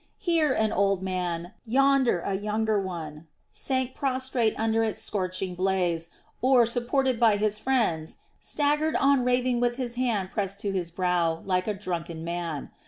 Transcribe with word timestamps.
Here 0.17 0.51
an 0.51 0.71
old 0.73 1.03
man, 1.03 1.53
yonder 1.63 2.21
a 2.21 2.33
younger 2.33 2.79
one, 2.81 3.27
sank 3.51 3.93
prostrate 3.93 4.59
under 4.59 4.81
its 4.81 4.99
scorching 4.99 5.53
blaze 5.53 6.09
or, 6.41 6.65
supported 6.65 7.19
by 7.19 7.37
his 7.37 7.59
friends, 7.59 8.17
staggered 8.39 8.95
on 8.95 9.23
raving 9.23 9.59
with 9.59 9.75
his 9.75 9.93
hand 9.93 10.31
pressed 10.31 10.59
to 10.61 10.71
his 10.71 10.89
brow 10.89 11.43
like 11.45 11.67
a 11.67 11.75
drunken 11.75 12.23
man. 12.23 12.71